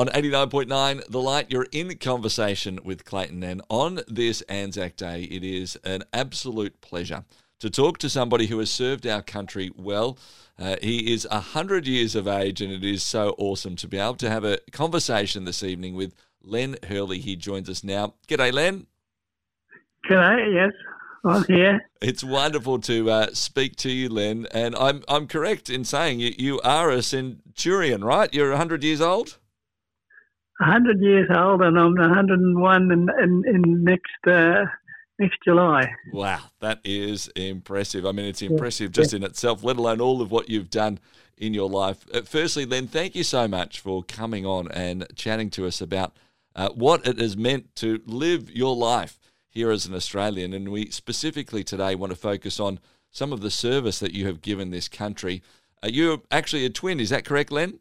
On 0.00 0.06
89.9 0.06 1.08
The 1.08 1.20
Light, 1.20 1.48
you're 1.50 1.66
in 1.72 1.94
conversation 1.98 2.80
with 2.82 3.04
Clayton. 3.04 3.42
And 3.42 3.60
on 3.68 4.00
this 4.08 4.40
Anzac 4.48 4.96
Day, 4.96 5.24
it 5.24 5.44
is 5.44 5.76
an 5.84 6.04
absolute 6.14 6.80
pleasure 6.80 7.24
to 7.58 7.68
talk 7.68 7.98
to 7.98 8.08
somebody 8.08 8.46
who 8.46 8.58
has 8.60 8.70
served 8.70 9.06
our 9.06 9.20
country 9.20 9.70
well. 9.76 10.16
Uh, 10.58 10.76
he 10.80 11.12
is 11.12 11.28
100 11.30 11.86
years 11.86 12.14
of 12.14 12.26
age, 12.26 12.62
and 12.62 12.72
it 12.72 12.82
is 12.82 13.02
so 13.02 13.34
awesome 13.36 13.76
to 13.76 13.86
be 13.86 13.98
able 13.98 14.14
to 14.14 14.30
have 14.30 14.42
a 14.42 14.60
conversation 14.72 15.44
this 15.44 15.62
evening 15.62 15.94
with 15.94 16.14
Len 16.42 16.76
Hurley. 16.88 17.18
He 17.18 17.36
joins 17.36 17.68
us 17.68 17.84
now. 17.84 18.14
G'day, 18.26 18.54
Len. 18.54 18.86
G'day, 20.08 20.54
yes. 20.54 20.72
I'm 21.26 21.44
here. 21.44 21.86
It's 22.00 22.24
wonderful 22.24 22.78
to 22.78 23.10
uh, 23.10 23.26
speak 23.34 23.76
to 23.76 23.90
you, 23.90 24.08
Len. 24.08 24.46
And 24.52 24.74
I'm 24.76 25.02
I'm 25.06 25.26
correct 25.26 25.68
in 25.68 25.84
saying 25.84 26.20
you, 26.20 26.32
you 26.38 26.60
are 26.62 26.88
a 26.88 27.02
centurion, 27.02 28.02
right? 28.02 28.32
You're 28.32 28.48
100 28.48 28.82
years 28.82 29.02
old? 29.02 29.36
100 30.60 31.00
years 31.00 31.28
old, 31.34 31.62
and 31.62 31.78
I'm 31.78 31.94
101 31.94 32.92
in, 32.92 33.08
in, 33.22 33.42
in 33.46 33.84
next 33.84 34.26
uh, 34.26 34.66
next 35.18 35.38
July. 35.44 35.90
Wow, 36.12 36.40
that 36.60 36.80
is 36.84 37.28
impressive. 37.34 38.04
I 38.04 38.12
mean, 38.12 38.26
it's 38.26 38.42
impressive 38.42 38.92
just 38.92 39.14
in 39.14 39.22
itself, 39.22 39.64
let 39.64 39.76
alone 39.76 40.00
all 40.00 40.20
of 40.20 40.30
what 40.30 40.50
you've 40.50 40.70
done 40.70 40.98
in 41.38 41.54
your 41.54 41.68
life. 41.68 42.06
Uh, 42.12 42.20
firstly, 42.22 42.66
Len, 42.66 42.86
thank 42.86 43.14
you 43.14 43.24
so 43.24 43.48
much 43.48 43.80
for 43.80 44.02
coming 44.02 44.44
on 44.44 44.70
and 44.72 45.06
chatting 45.16 45.48
to 45.50 45.66
us 45.66 45.80
about 45.80 46.14
uh, 46.54 46.68
what 46.70 47.06
it 47.06 47.18
has 47.18 47.36
meant 47.36 47.74
to 47.76 48.02
live 48.04 48.50
your 48.50 48.76
life 48.76 49.18
here 49.48 49.70
as 49.70 49.86
an 49.86 49.94
Australian. 49.94 50.52
And 50.52 50.68
we 50.68 50.90
specifically 50.90 51.64
today 51.64 51.94
want 51.94 52.10
to 52.12 52.18
focus 52.18 52.60
on 52.60 52.80
some 53.10 53.32
of 53.32 53.40
the 53.40 53.50
service 53.50 53.98
that 53.98 54.12
you 54.12 54.26
have 54.26 54.42
given 54.42 54.70
this 54.70 54.88
country. 54.88 55.42
Uh, 55.82 55.88
you're 55.88 56.20
actually 56.30 56.66
a 56.66 56.70
twin, 56.70 57.00
is 57.00 57.08
that 57.08 57.24
correct, 57.24 57.50
Len? 57.50 57.78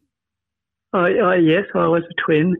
Oh 0.92 1.06
yes, 1.06 1.66
I 1.76 1.88
was 1.88 2.04
a 2.10 2.22
twin. 2.26 2.56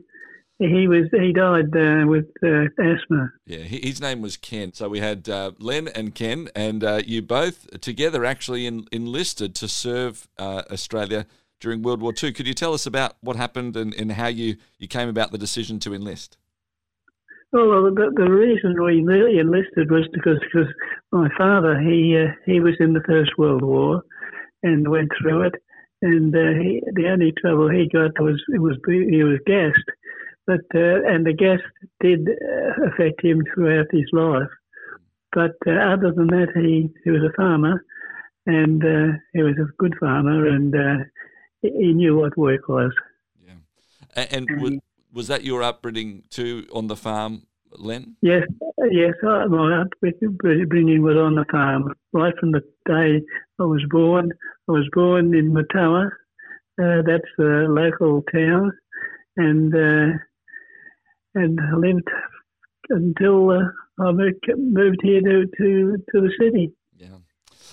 He 0.60 0.88
was 0.88 1.08
he 1.10 1.32
died 1.32 1.74
uh, 1.74 2.06
with 2.06 2.26
uh, 2.44 2.64
asthma. 2.78 3.32
Yeah, 3.46 3.60
his 3.60 3.98
name 3.98 4.20
was 4.20 4.36
Ken. 4.36 4.74
So 4.74 4.90
we 4.90 5.00
had 5.00 5.26
uh, 5.26 5.52
Len 5.58 5.88
and 5.88 6.14
Ken, 6.14 6.50
and 6.54 6.84
uh, 6.84 7.00
you 7.06 7.22
both 7.22 7.80
together 7.80 8.26
actually 8.26 8.66
in, 8.66 8.86
enlisted 8.92 9.54
to 9.54 9.68
serve 9.68 10.28
uh, 10.38 10.62
Australia 10.70 11.24
during 11.60 11.80
World 11.80 12.02
War 12.02 12.12
II. 12.22 12.32
Could 12.32 12.46
you 12.46 12.52
tell 12.52 12.74
us 12.74 12.84
about 12.84 13.14
what 13.22 13.36
happened 13.36 13.74
and, 13.74 13.94
and 13.94 14.12
how 14.12 14.26
you, 14.26 14.56
you 14.78 14.86
came 14.86 15.08
about 15.08 15.32
the 15.32 15.38
decision 15.38 15.78
to 15.80 15.94
enlist? 15.94 16.36
Well, 17.52 17.84
the, 17.84 18.12
the 18.14 18.30
reason 18.30 18.82
we 18.82 19.02
really 19.02 19.38
enlisted 19.38 19.90
was 19.90 20.06
because 20.12 20.40
because 20.40 20.68
my 21.10 21.30
father 21.38 21.80
he 21.80 22.22
uh, 22.22 22.32
he 22.44 22.60
was 22.60 22.74
in 22.80 22.92
the 22.92 23.02
First 23.06 23.30
World 23.38 23.62
War 23.62 24.02
and 24.62 24.86
went 24.90 25.08
through 25.22 25.44
it, 25.44 25.54
and 26.02 26.34
he, 26.34 26.82
the 26.92 27.08
only 27.08 27.32
trouble 27.40 27.70
he 27.70 27.88
got 27.88 28.20
was 28.20 28.42
it 28.48 28.60
was 28.60 28.76
he 28.86 29.24
was 29.24 29.38
gassed 29.46 29.88
but 30.50 30.66
uh, 30.74 31.02
and 31.06 31.24
the 31.24 31.32
gas 31.32 31.60
did 32.00 32.28
uh, 32.28 32.86
affect 32.88 33.22
him 33.22 33.42
throughout 33.54 33.86
his 33.92 34.08
life. 34.12 34.52
But 35.32 35.56
uh, 35.64 35.92
other 35.92 36.10
than 36.12 36.26
that, 36.28 36.48
he, 36.56 36.90
he 37.04 37.10
was 37.10 37.22
a 37.22 37.32
farmer, 37.36 37.84
and 38.46 38.84
uh, 38.84 39.18
he 39.32 39.42
was 39.42 39.54
a 39.58 39.72
good 39.78 39.94
farmer, 40.00 40.48
and 40.48 40.74
uh, 40.74 41.04
he 41.62 41.92
knew 41.92 42.16
what 42.16 42.36
work 42.36 42.68
was. 42.68 42.92
Yeah, 43.46 43.60
and, 44.16 44.50
and 44.50 44.62
was, 44.62 44.72
was 45.12 45.28
that 45.28 45.44
your 45.44 45.62
upbringing 45.62 46.24
too 46.30 46.66
on 46.72 46.88
the 46.88 46.96
farm, 46.96 47.46
Len? 47.78 48.16
Yes, 48.22 48.42
yes. 48.90 49.14
My 49.22 49.82
upbringing 49.82 51.02
was 51.02 51.16
on 51.16 51.36
the 51.36 51.44
farm 51.52 51.94
right 52.12 52.34
from 52.40 52.50
the 52.50 52.62
day 52.86 53.24
I 53.60 53.62
was 53.62 53.84
born. 53.88 54.32
I 54.68 54.72
was 54.72 54.88
born 54.92 55.32
in 55.34 55.52
Matawa. 55.52 56.10
Uh, 56.82 57.02
that's 57.06 57.32
a 57.38 57.68
local 57.68 58.22
town, 58.32 58.72
and 59.36 59.74
uh, 59.74 60.18
and 61.34 61.58
lived 61.78 62.08
until 62.88 63.50
uh, 63.50 64.02
I 64.02 64.12
moved 64.56 65.00
here 65.02 65.20
to, 65.20 65.46
to, 65.46 65.96
to 65.96 66.20
the 66.20 66.32
city. 66.38 66.72
Yeah. 66.96 67.18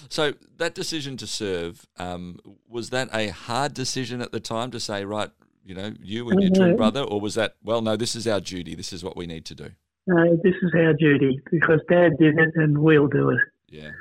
So 0.09 0.34
that 0.57 0.75
decision 0.75 1.18
to 1.18 1.28
serve 1.28 1.85
was 1.97 2.38
was 2.68 2.91
that 2.91 3.09
a 3.13 3.29
hard 3.29 3.73
decision 3.73 4.22
at 4.22 4.31
the 4.31 4.40
time 4.40 4.72
to 4.72 4.79
say 4.79 5.03
right, 5.06 5.31
you 5.66 5.75
know, 5.75 5.94
you 6.01 6.29
and 6.29 6.41
your 6.41 6.51
twin 6.51 6.78
brother, 6.78 7.01
or 7.01 7.19
was 7.19 7.35
that 7.35 7.56
well, 7.63 7.81
no, 7.81 7.97
this 7.97 8.16
is 8.16 8.28
our 8.28 8.40
duty. 8.40 8.75
This 8.75 8.94
is 8.94 9.03
what 9.03 9.18
we 9.18 9.28
need 9.28 9.45
to 9.45 9.56
do. 9.56 9.69
No, 10.06 10.39
this 10.41 10.53
is 10.62 10.72
our 10.75 10.94
duty 10.94 11.41
because 11.51 11.81
Dad 11.89 12.18
did 12.18 12.39
it, 12.39 12.51
and 12.56 12.78
we'll 12.78 13.07
do 13.07 13.31
it. 13.31 13.39
Yeah. 13.68 13.91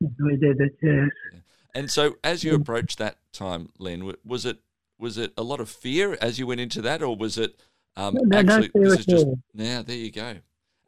We 0.00 0.36
did 0.36 0.58
it, 0.60 0.74
yes. 0.82 1.08
Yeah. 1.34 1.40
And 1.74 1.90
so, 1.90 2.16
as 2.24 2.42
you 2.42 2.54
approached 2.54 2.98
that 2.98 3.18
time, 3.32 3.68
Len, 3.78 4.10
was 4.24 4.46
it 4.46 4.60
was 4.98 5.18
it 5.18 5.32
a 5.36 5.42
lot 5.42 5.60
of 5.60 5.68
fear 5.68 6.16
as 6.20 6.38
you 6.38 6.46
went 6.46 6.60
into 6.60 6.80
that, 6.82 7.02
or 7.02 7.14
was 7.14 7.36
it 7.36 7.60
um, 7.96 8.16
no, 8.22 8.38
actually, 8.38 8.70
no 8.74 8.90
this 8.90 9.00
is 9.00 9.06
just 9.06 9.26
now. 9.54 9.82
There 9.82 9.96
you 9.96 10.10
go. 10.10 10.36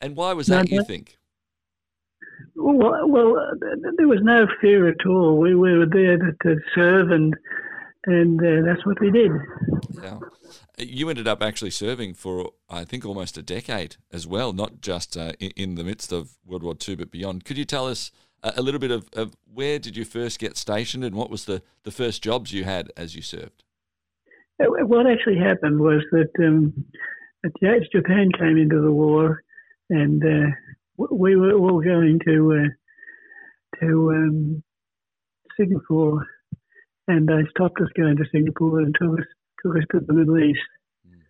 And 0.00 0.16
why 0.16 0.32
was 0.32 0.46
that? 0.48 0.70
No, 0.70 0.76
you 0.76 0.84
think? 0.84 1.18
Well, 2.54 3.08
well, 3.08 3.34
there 3.96 4.08
was 4.08 4.20
no 4.22 4.46
fear 4.60 4.88
at 4.88 5.06
all. 5.06 5.38
We, 5.38 5.54
we 5.54 5.76
were 5.76 5.86
there 5.86 6.18
to, 6.18 6.32
to 6.42 6.60
serve, 6.74 7.10
and 7.10 7.34
and 8.06 8.40
uh, 8.40 8.66
that's 8.66 8.84
what 8.84 9.00
we 9.00 9.10
did. 9.10 9.30
Yeah. 10.02 10.18
You 10.78 11.08
ended 11.08 11.28
up 11.28 11.42
actually 11.42 11.70
serving 11.70 12.14
for, 12.14 12.50
I 12.68 12.84
think, 12.84 13.04
almost 13.04 13.38
a 13.38 13.42
decade 13.42 13.96
as 14.12 14.26
well, 14.26 14.52
not 14.52 14.80
just 14.80 15.16
uh, 15.16 15.32
in, 15.38 15.52
in, 15.56 15.74
the 15.76 15.84
midst 15.84 16.12
of 16.12 16.36
World 16.44 16.62
War 16.64 16.74
II, 16.88 16.96
but 16.96 17.10
beyond. 17.10 17.44
Could 17.44 17.58
you 17.58 17.64
tell 17.64 17.86
us 17.86 18.10
a, 18.42 18.54
a 18.56 18.62
little 18.62 18.80
bit 18.80 18.90
of, 18.90 19.08
of, 19.12 19.36
where 19.52 19.78
did 19.78 19.96
you 19.96 20.04
first 20.04 20.40
get 20.40 20.56
stationed 20.56 21.04
and 21.04 21.14
what 21.14 21.30
was 21.30 21.44
the, 21.44 21.62
the 21.84 21.92
first 21.92 22.22
jobs 22.22 22.52
you 22.52 22.64
had 22.64 22.90
as 22.96 23.14
you 23.14 23.22
served? 23.22 23.62
Uh, 24.60 24.66
what 24.86 25.06
actually 25.06 25.38
happened 25.38 25.80
was 25.80 26.02
that 26.12 26.30
um, 26.38 26.84
Japan 27.92 28.30
came 28.38 28.56
into 28.56 28.80
the 28.80 28.92
war, 28.92 29.42
and 29.90 30.22
uh, 30.24 30.50
we 31.10 31.36
were 31.36 31.52
all 31.52 31.80
going 31.80 32.20
to 32.26 32.64
uh, 32.64 33.80
to 33.80 34.10
um, 34.10 34.62
Singapore, 35.58 36.26
and 37.08 37.28
they 37.28 37.42
stopped 37.50 37.80
us 37.80 37.88
going 37.96 38.16
to 38.16 38.24
Singapore 38.30 38.80
and 38.80 38.94
took 39.00 39.18
us 39.18 39.26
took 39.62 39.76
us 39.76 39.84
to 39.92 40.00
the 40.00 40.12
Middle 40.12 40.38
East, 40.38 40.60
mm. 41.08 41.20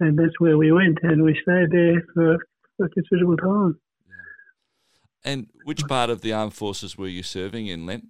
and 0.00 0.18
that's 0.18 0.38
where 0.38 0.58
we 0.58 0.72
went, 0.72 0.98
and 1.02 1.22
we 1.22 1.38
stayed 1.42 1.70
there 1.70 2.02
for, 2.14 2.38
for 2.76 2.86
a 2.86 2.90
considerable 2.90 3.36
time. 3.36 3.78
And 5.24 5.46
which 5.64 5.82
part 5.88 6.10
of 6.10 6.20
the 6.20 6.34
armed 6.34 6.52
forces 6.52 6.98
were 6.98 7.08
you 7.08 7.22
serving 7.22 7.66
in, 7.66 7.86
Len? 7.86 8.08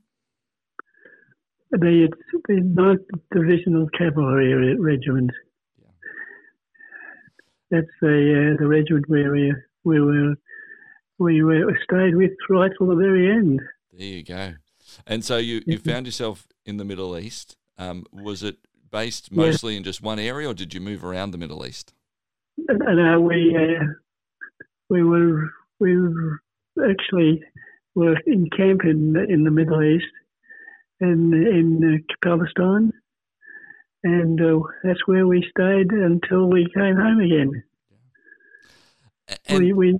The, 1.78 2.08
the 2.48 2.60
Ninth 2.60 3.02
Divisional 3.32 3.88
Cavalry 3.96 4.76
Regiment. 4.78 5.30
Yeah. 5.80 5.88
That's 7.70 7.86
the 8.00 8.54
uh, 8.54 8.62
the 8.62 8.68
regiment 8.68 9.08
where 9.08 9.32
we 9.32 9.54
we 9.84 10.00
were 10.00 10.34
we 11.18 11.42
were 11.42 11.78
stayed 11.84 12.16
with 12.16 12.32
right 12.48 12.70
till 12.76 12.88
the 12.88 12.96
very 12.96 13.30
end. 13.30 13.60
There 13.92 14.06
you 14.06 14.22
go. 14.24 14.54
And 15.06 15.24
so 15.24 15.38
you, 15.38 15.62
you 15.66 15.78
found 15.78 16.06
yourself 16.06 16.46
in 16.64 16.76
the 16.76 16.84
Middle 16.84 17.16
East. 17.18 17.56
Um, 17.78 18.04
was 18.12 18.42
it 18.42 18.56
based 18.90 19.32
mostly 19.32 19.72
yeah. 19.72 19.78
in 19.78 19.84
just 19.84 20.02
one 20.02 20.18
area, 20.18 20.48
or 20.48 20.54
did 20.54 20.74
you 20.74 20.80
move 20.80 21.04
around 21.04 21.30
the 21.30 21.38
Middle 21.38 21.66
East? 21.66 21.92
No, 22.56 23.20
we 23.20 23.56
uh, 23.56 23.84
we 24.88 25.02
were 25.02 25.50
we 25.80 25.96
were 25.96 26.40
actually 26.88 27.42
were 27.94 28.16
in 28.26 28.48
camp 28.56 28.82
in 28.84 29.16
in 29.28 29.44
the 29.44 29.50
Middle 29.50 29.82
East, 29.82 30.06
in 31.00 31.32
in 31.32 31.94
uh, 31.94 32.14
Palestine, 32.22 32.92
and 34.02 34.40
uh, 34.40 34.60
that's 34.82 35.06
where 35.06 35.26
we 35.26 35.46
stayed 35.50 35.90
until 35.92 36.48
we 36.48 36.66
came 36.74 36.96
home 36.96 37.20
again. 37.20 37.62
And 39.46 39.58
we, 39.58 39.72
we 39.72 39.98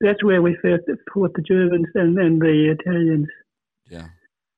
that's 0.00 0.22
where 0.22 0.42
we 0.42 0.56
fought, 0.60 0.80
fought 1.12 1.32
the 1.34 1.42
Germans 1.42 1.86
and, 1.94 2.18
and 2.18 2.40
the 2.40 2.76
Italians. 2.78 3.28
Yeah, 3.88 4.08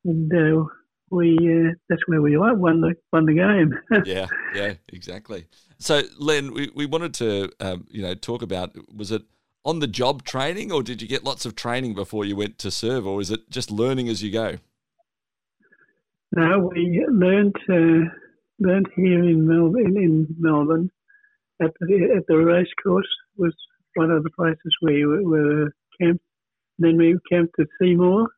and 0.05 0.33
uh, 0.33 0.65
we 1.11 1.37
uh, 1.37 1.73
that's 1.89 2.03
where 2.07 2.23
we 2.23 2.37
won 2.37 2.81
the 2.81 2.95
won 3.13 3.27
the 3.27 3.35
game. 3.35 3.79
yeah, 4.05 4.27
yeah, 4.55 4.75
exactly. 4.89 5.47
So, 5.79 6.03
Len, 6.19 6.55
we, 6.55 6.71
we 6.75 6.87
wanted 6.87 7.15
to 7.15 7.51
um, 7.61 7.87
you 7.91 8.03
know 8.03 8.15
talk 8.15 8.43
about 8.43 8.77
was 8.95 9.13
it 9.13 9.23
on 9.65 9.81
the 9.81 9.87
job 9.87 10.23
training 10.23 10.71
or 10.71 10.83
did 10.83 11.03
you 11.03 11.09
get 11.09 11.25
lots 11.25 11.45
of 11.45 11.57
training 11.57 11.93
before 11.93 12.25
you 12.25 12.37
went 12.37 12.59
to 12.59 12.71
serve, 12.71 13.07
or 13.07 13.21
is 13.21 13.31
it 13.31 13.51
just 13.51 13.71
learning 13.71 14.09
as 14.09 14.23
you 14.23 14.31
go? 14.33 14.59
No, 16.37 16.71
we 16.71 17.03
learned 17.11 17.57
uh, 17.71 18.11
learned 18.61 18.89
here 18.95 19.25
in 19.25 19.47
Melbourne. 19.47 19.97
In 19.97 20.27
Melbourne, 20.39 20.91
at 21.63 21.73
the 21.81 22.15
at 22.15 22.27
the 22.29 22.37
race 22.37 22.69
course 22.83 23.09
was 23.39 23.55
one 23.95 24.11
of 24.11 24.23
the 24.23 24.31
places 24.31 24.77
we 24.83 25.07
were, 25.07 25.23
were 25.23 25.73
camped. 25.99 26.23
Then 26.79 26.99
we 26.99 27.17
camped 27.31 27.59
at 27.59 27.69
Seymour. 27.81 28.29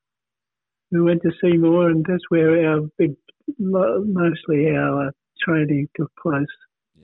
We 0.93 1.01
went 1.01 1.23
to 1.23 1.33
Seymour, 1.43 1.91
and 1.91 2.07
that's 2.09 2.23
where 2.29 2.71
our 2.71 2.83
big, 2.99 3.17
mostly 3.59 4.71
our 4.71 5.13
training 5.43 5.89
took 5.97 6.13
place. 6.23 6.47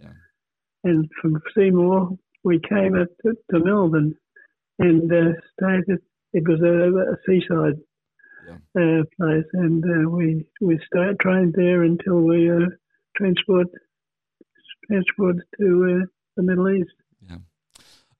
Yeah. 0.01 0.13
And 0.85 1.11
from 1.21 1.43
Seymour, 1.57 2.11
we 2.45 2.61
came 2.61 2.95
up 2.95 3.09
to, 3.23 3.35
to 3.51 3.65
Melbourne 3.65 4.15
and 4.79 5.13
uh, 5.13 5.33
stayed 5.59 5.93
at, 5.93 6.01
it 6.33 6.49
was 6.49 6.61
a, 6.61 7.13
a 7.13 7.17
seaside 7.27 7.81
yeah. 8.47 8.83
uh, 8.83 9.03
place, 9.17 9.47
and 9.53 9.85
uh, 9.85 10.09
we 10.09 10.47
we 10.61 10.79
start 10.87 11.19
trained 11.21 11.55
there 11.57 11.83
until 11.83 12.21
we 12.21 12.51
uh, 12.51 12.69
transport 13.17 13.69
transported 14.87 15.43
to 15.61 16.01
uh, 16.03 16.07
the 16.37 16.43
Middle 16.43 16.71
East. 16.71 16.95
Yeah. 17.29 17.39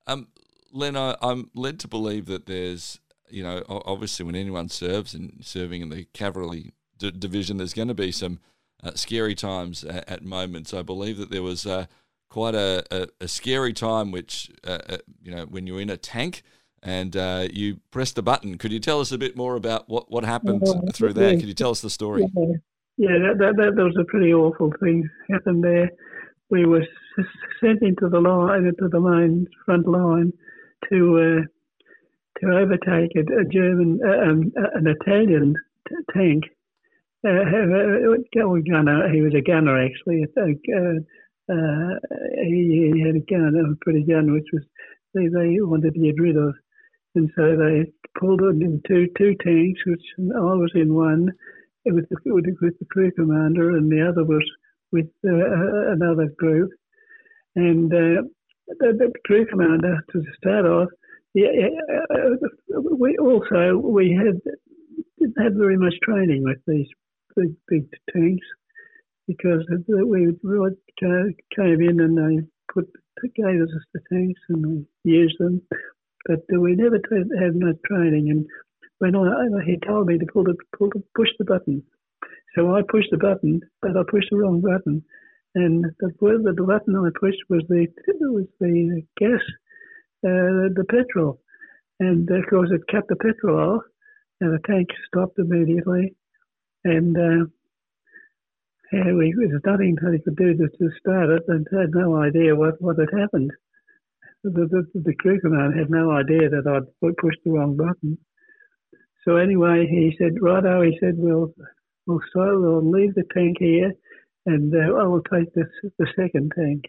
Um, 0.07 0.27
Len, 0.71 0.97
I, 0.97 1.15
I'm 1.21 1.49
led 1.53 1.79
to 1.81 1.87
believe 1.87 2.25
that 2.25 2.47
there's, 2.47 2.99
you 3.29 3.43
know, 3.43 3.63
obviously 3.69 4.25
when 4.25 4.35
anyone 4.35 4.67
serves 4.67 5.13
and 5.13 5.39
serving 5.41 5.81
in 5.81 5.89
the 5.89 6.05
cavalry 6.13 6.73
d- 6.97 7.11
division, 7.11 7.57
there's 7.57 7.73
going 7.73 7.87
to 7.87 7.93
be 7.93 8.11
some 8.11 8.39
uh, 8.83 8.91
scary 8.93 9.35
times 9.35 9.83
at, 9.83 10.09
at, 10.09 10.23
moments. 10.23 10.73
I 10.73 10.81
believe 10.81 11.17
that 11.17 11.31
there 11.31 11.41
was 11.41 11.65
uh, 11.65 11.85
quite 12.29 12.55
a, 12.55 12.83
a, 12.91 13.07
a, 13.21 13.27
scary 13.27 13.71
time, 13.71 14.11
which, 14.11 14.51
uh, 14.65 14.79
uh, 14.89 14.97
you 15.23 15.33
know, 15.33 15.45
when 15.45 15.65
you're 15.65 15.79
in 15.79 15.89
a 15.89 15.97
tank 15.97 16.43
and 16.85 17.17
uh, 17.17 17.47
you 17.51 17.79
press 17.89 18.13
the 18.13 18.21
button. 18.21 18.57
Could 18.57 18.71
you 18.71 18.79
tell 18.79 19.01
us 19.01 19.11
a 19.11 19.17
bit 19.17 19.35
more 19.35 19.55
about 19.55 19.89
what, 19.89 20.11
what 20.11 20.23
happened 20.23 20.61
through 20.93 21.13
there? 21.13 21.31
Could 21.31 21.47
you 21.47 21.55
tell 21.55 21.71
us 21.71 21.81
the 21.81 21.89
story? 21.89 22.27
Yeah, 22.35 22.45
yeah 22.97 23.17
that, 23.19 23.55
that, 23.57 23.73
that, 23.75 23.83
was 23.83 23.97
a 23.99 24.05
pretty 24.05 24.31
awful 24.33 24.71
thing 24.79 25.09
happened 25.29 25.63
there. 25.63 25.89
We 26.51 26.65
were 26.67 26.85
sent 27.59 27.81
into 27.81 28.07
the 28.07 28.19
line, 28.19 28.65
into 28.65 28.87
the 28.87 28.99
main 28.99 29.47
front 29.65 29.87
line 29.87 30.31
to 30.91 31.41
uh, 31.41 31.45
to 32.41 32.55
overtake 32.55 33.11
a, 33.15 33.41
a 33.41 33.45
German, 33.51 33.99
uh, 34.05 34.29
um, 34.29 34.51
an 34.75 34.87
Italian 34.87 35.55
t- 35.89 35.95
tank. 36.13 36.43
Uh, 37.25 37.41
a 37.41 38.61
gunner, 38.69 39.11
he 39.11 39.21
was 39.21 39.33
a 39.33 39.41
gunner 39.41 39.83
actually. 39.83 40.25
Uh, 40.37 41.01
uh, 41.51 41.99
he, 42.43 42.91
he, 42.93 43.01
had 43.01 43.15
a 43.15 43.25
gun, 43.25 43.55
a 43.55 43.83
pretty 43.83 44.03
gun, 44.03 44.31
which 44.31 44.45
was 44.53 44.63
they, 45.15 45.27
they 45.27 45.57
wanted 45.61 45.95
to 45.95 45.99
get 45.99 46.19
rid 46.19 46.37
of. 46.37 46.53
And 47.15 47.31
so 47.35 47.55
they 47.55 47.91
pulled 48.19 48.41
it 48.41 48.61
in 48.61 48.81
two 48.87 49.07
tanks, 49.17 49.81
which 49.85 50.03
I 50.19 50.39
was 50.39 50.71
in 50.75 50.93
one 50.93 51.31
with 51.85 52.09
the, 52.09 52.17
with 52.25 52.77
the 52.79 52.85
crew 52.91 53.11
commander, 53.11 53.71
and 53.71 53.91
the 53.91 54.07
other 54.07 54.23
was 54.25 54.43
with 54.91 55.07
uh, 55.25 55.91
another 55.93 56.27
group. 56.37 56.71
And 57.55 57.91
uh, 57.93 58.23
the, 58.67 58.93
the, 58.97 59.11
crew 59.25 59.45
commander, 59.45 59.99
to 60.11 60.23
start 60.37 60.65
off, 60.65 60.89
yeah, 61.33 61.47
uh, 62.13 62.81
we 62.97 63.17
also 63.17 63.77
we 63.77 64.11
had 64.13 64.39
didn't 65.19 65.43
have 65.43 65.53
very 65.53 65.77
much 65.77 65.93
training 66.03 66.43
with 66.43 66.59
these 66.67 66.87
big 67.35 67.55
big 67.67 67.87
tanks 68.13 68.45
because 69.27 69.65
we 69.69 70.33
came 71.55 71.81
in 71.81 71.99
and 71.99 72.17
they 72.17 72.47
put 72.73 72.89
gave 73.35 73.61
us 73.61 73.69
the 73.93 73.99
tanks 74.11 74.39
and 74.49 74.65
we 75.03 75.11
used 75.11 75.35
them 75.39 75.61
but 76.25 76.41
we 76.49 76.75
never 76.75 76.99
had 77.39 77.55
much 77.55 77.75
training. 77.85 78.29
And 78.29 78.45
when 78.99 79.15
I, 79.15 79.45
he 79.65 79.77
told 79.85 80.07
me 80.07 80.17
to 80.17 80.25
pull 80.31 80.43
the, 80.43 80.55
pull 80.77 80.89
the, 80.89 81.03
push 81.15 81.29
the 81.37 81.45
button, 81.45 81.83
so 82.55 82.75
I 82.75 82.81
pushed 82.89 83.11
the 83.11 83.17
button, 83.17 83.61
but 83.81 83.97
I 83.97 84.03
pushed 84.09 84.29
the 84.31 84.37
wrong 84.37 84.61
button. 84.61 85.03
And 85.53 85.85
the, 85.99 86.11
the 86.19 86.63
button 86.63 86.95
I 86.95 87.09
pushed 87.17 87.43
was 87.49 87.63
the 87.69 87.87
was 88.19 88.45
the 88.59 89.03
gas, 89.17 89.41
uh, 90.25 90.73
the 90.75 90.85
petrol, 90.89 91.39
and 91.99 92.29
of 92.29 92.45
course 92.49 92.69
it 92.71 92.81
cut 92.91 93.07
the 93.07 93.15
petrol 93.15 93.75
off, 93.75 93.83
and 94.41 94.53
the 94.53 94.59
tank 94.67 94.89
stopped 95.07 95.39
immediately, 95.39 96.15
and. 96.83 97.17
Uh, 97.17 97.45
we, 98.93 99.33
there 99.35 99.49
was 99.49 99.61
nothing 99.65 99.97
they 99.99 100.19
could 100.19 100.37
do 100.37 100.55
to, 100.55 100.69
to 100.77 100.89
start 100.99 101.29
it, 101.29 101.43
and 101.49 101.67
had 101.71 101.89
no 101.93 102.15
idea 102.15 102.55
what, 102.55 102.79
what 102.81 102.97
had 102.97 103.09
happened 103.19 103.51
the, 104.51 104.67
the, 104.93 105.01
the 105.01 105.13
had 105.77 105.89
no 105.89 106.11
idea 106.11 106.49
that 106.49 106.67
I'd 106.67 107.17
pushed 107.17 107.39
the 107.43 107.51
wrong 107.51 107.75
button. 107.75 108.17
So 109.23 109.37
anyway, 109.37 109.87
he 109.89 110.15
said, 110.17 110.41
righto, 110.41 110.81
he 110.83 110.97
said, 110.99 111.15
we'll, 111.17 111.53
we'll, 112.05 112.19
so 112.33 112.59
we'll 112.59 112.91
leave 112.91 113.15
the 113.15 113.23
tank 113.33 113.57
here 113.59 113.91
and 114.45 114.73
uh, 114.73 114.95
I 114.95 115.07
will 115.07 115.23
take 115.23 115.53
the, 115.53 115.65
second 116.15 116.53
tank. 116.55 116.83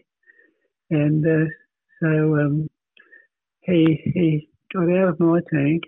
And 0.91 1.25
uh, 1.25 1.49
so 2.01 2.07
um, 2.37 2.67
he, 3.61 3.99
he 4.13 4.49
got 4.73 4.89
out 4.89 5.09
of 5.09 5.19
my 5.19 5.39
tank 5.51 5.83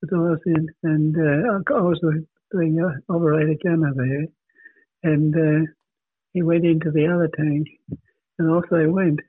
that 0.00 0.14
I 0.14 0.18
was 0.18 0.40
in 0.46 0.68
and 0.82 1.14
uh, 1.16 1.74
I 1.74 1.80
was 1.82 2.00
the 2.02 2.24
uh, 2.56 3.14
operator 3.14 3.56
gunner 3.62 3.92
there. 3.94 5.12
And 5.12 5.34
uh, 5.34 5.70
he 6.32 6.42
went 6.42 6.64
into 6.64 6.90
the 6.90 7.06
other 7.06 7.28
tank 7.36 7.66
and 8.38 8.50
off 8.50 8.64
they 8.70 8.86
went. 8.86 9.20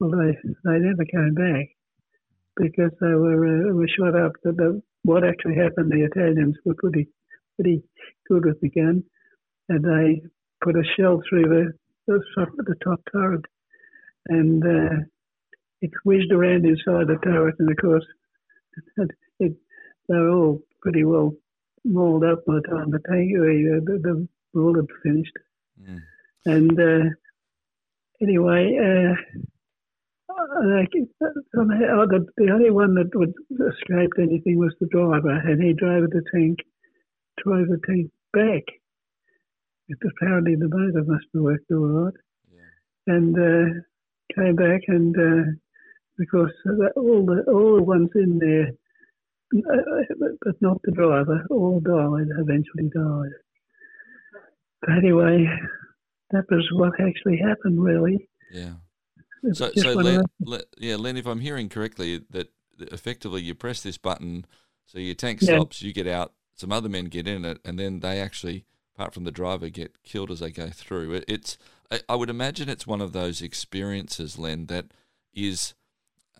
Well, 0.00 0.10
they 0.10 0.36
they 0.64 0.78
never 0.78 1.04
came 1.04 1.34
back 1.34 1.68
because 2.56 2.92
they 3.00 3.14
were 3.14 3.70
uh, 3.70 3.74
were 3.74 3.88
shot 3.88 4.14
up. 4.14 4.32
The, 4.44 4.52
the, 4.52 4.82
what 5.02 5.24
actually 5.24 5.56
happened? 5.56 5.90
The 5.90 6.04
Italians 6.04 6.56
were 6.64 6.74
pretty 6.74 7.08
pretty 7.56 7.82
good 8.28 8.44
with 8.44 8.60
the 8.60 8.70
gun, 8.70 9.02
and 9.68 9.84
they 9.84 10.22
put 10.62 10.76
a 10.76 10.84
shell 10.96 11.20
through 11.28 11.44
the 11.44 11.72
the 12.06 12.22
top, 12.36 12.48
the 12.56 12.76
top 12.82 13.00
turret, 13.10 13.44
and 14.28 14.62
uh, 14.64 14.96
it 15.80 15.90
whizzed 16.04 16.32
around 16.32 16.64
inside 16.64 17.08
the 17.08 17.18
turret, 17.24 17.56
and 17.58 17.70
of 17.70 17.76
course, 17.78 18.06
it, 18.98 19.10
it, 19.40 19.52
they 20.08 20.14
were 20.14 20.30
all 20.30 20.62
pretty 20.80 21.04
well 21.04 21.32
mauled 21.84 22.24
up 22.24 22.44
by 22.46 22.54
the 22.54 22.68
time 22.68 22.90
the 22.90 23.00
tank 23.08 23.32
the 23.32 23.82
the, 23.84 23.98
the 23.98 24.28
bullet 24.54 24.76
had 24.76 25.02
finished. 25.02 25.36
Mm. 25.82 26.00
And 26.46 26.80
uh, 26.80 27.10
anyway. 28.22 28.78
Uh, 28.78 29.40
somehow 31.54 32.04
the, 32.06 32.26
the 32.36 32.50
only 32.50 32.70
one 32.70 32.94
that 32.94 33.14
would 33.14 33.34
escape 33.50 34.12
anything 34.18 34.58
was 34.58 34.74
the 34.80 34.86
driver, 34.88 35.30
and 35.30 35.62
he 35.62 35.72
drove 35.72 36.10
the 36.10 36.22
tank, 36.32 36.58
drove 37.44 37.68
the 37.68 37.80
tank 37.86 38.10
back. 38.32 38.64
apparently 39.90 40.54
the 40.54 40.68
motor 40.68 41.04
must 41.06 41.26
have 41.34 41.42
worked 41.42 41.70
all 41.70 42.04
right, 42.04 42.14
yeah. 42.52 43.14
and 43.14 43.36
uh, 43.36 43.80
came 44.34 44.56
back, 44.56 44.82
and 44.88 45.16
uh, 45.16 45.50
because 46.18 46.52
all 46.96 47.24
the 47.26 47.44
all 47.48 47.76
the 47.76 47.82
ones 47.82 48.10
in 48.14 48.38
there, 48.38 48.70
uh, 49.56 50.26
but 50.40 50.60
not 50.60 50.80
the 50.82 50.92
driver, 50.92 51.44
all 51.50 51.80
died. 51.80 52.28
Eventually 52.38 52.90
died. 52.94 53.32
But 54.80 54.90
anyway, 54.96 55.48
that 56.30 56.44
was 56.50 56.68
what 56.72 57.00
actually 57.00 57.38
happened, 57.38 57.82
really. 57.82 58.28
Yeah. 58.52 58.74
So, 59.52 59.70
so 59.76 59.92
Len, 59.94 60.22
yeah, 60.78 60.96
Len, 60.96 61.16
if 61.16 61.26
I'm 61.26 61.40
hearing 61.40 61.68
correctly, 61.68 62.22
that 62.30 62.50
effectively 62.78 63.42
you 63.42 63.54
press 63.54 63.82
this 63.82 63.98
button, 63.98 64.46
so 64.86 64.98
your 64.98 65.14
tank 65.14 65.40
stops, 65.40 65.82
yeah. 65.82 65.88
you 65.88 65.92
get 65.92 66.06
out, 66.06 66.32
some 66.54 66.72
other 66.72 66.88
men 66.88 67.06
get 67.06 67.28
in 67.28 67.44
it, 67.44 67.58
and 67.64 67.78
then 67.78 68.00
they 68.00 68.20
actually, 68.20 68.64
apart 68.94 69.14
from 69.14 69.24
the 69.24 69.30
driver, 69.30 69.68
get 69.68 70.02
killed 70.02 70.30
as 70.30 70.40
they 70.40 70.50
go 70.50 70.70
through. 70.70 71.12
It, 71.14 71.24
it's, 71.28 71.58
I 72.08 72.14
would 72.14 72.30
imagine 72.30 72.68
it's 72.68 72.86
one 72.86 73.00
of 73.00 73.12
those 73.12 73.40
experiences, 73.40 74.38
Len, 74.38 74.66
that 74.66 74.86
is, 75.32 75.74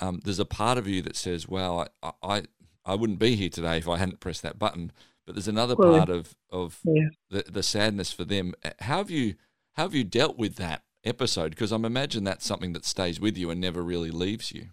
um, 0.00 0.20
there's 0.24 0.38
a 0.38 0.44
part 0.44 0.78
of 0.78 0.86
you 0.86 1.02
that 1.02 1.16
says, 1.16 1.48
"Well, 1.48 1.88
I, 2.02 2.12
I, 2.22 2.42
I 2.84 2.94
wouldn't 2.94 3.18
be 3.18 3.34
here 3.34 3.48
today 3.48 3.78
if 3.78 3.88
I 3.88 3.98
hadn't 3.98 4.20
pressed 4.20 4.42
that 4.42 4.58
button." 4.58 4.92
But 5.24 5.34
there's 5.34 5.48
another 5.48 5.74
well, 5.76 5.98
part 5.98 6.08
of 6.08 6.34
of 6.50 6.78
yeah. 6.84 7.08
the 7.30 7.44
the 7.50 7.62
sadness 7.62 8.12
for 8.12 8.24
them. 8.24 8.54
How 8.80 8.98
have 8.98 9.10
you 9.10 9.34
how 9.72 9.84
have 9.84 9.94
you 9.94 10.04
dealt 10.04 10.38
with 10.38 10.56
that? 10.56 10.82
Episode? 11.08 11.50
Because 11.50 11.72
I'm 11.72 11.84
imagine 11.84 12.24
that's 12.24 12.46
something 12.46 12.72
that 12.74 12.84
stays 12.84 13.20
with 13.20 13.36
you 13.36 13.50
and 13.50 13.60
never 13.60 13.82
really 13.82 14.10
leaves 14.10 14.52
you. 14.52 14.68